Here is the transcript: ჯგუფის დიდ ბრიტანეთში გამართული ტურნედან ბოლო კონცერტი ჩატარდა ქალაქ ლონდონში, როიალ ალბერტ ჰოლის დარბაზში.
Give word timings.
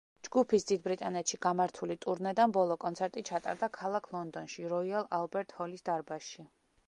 ჯგუფის 0.25 0.63
დიდ 0.69 0.79
ბრიტანეთში 0.85 1.37
გამართული 1.45 1.97
ტურნედან 2.05 2.55
ბოლო 2.55 2.77
კონცერტი 2.85 3.25
ჩატარდა 3.31 3.71
ქალაქ 3.79 4.11
ლონდონში, 4.15 4.67
როიალ 4.75 5.09
ალბერტ 5.21 5.57
ჰოლის 5.59 5.89
დარბაზში. 5.91 6.47